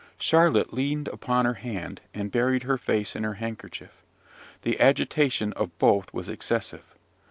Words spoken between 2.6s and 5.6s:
her face in her handkerchief: the agitation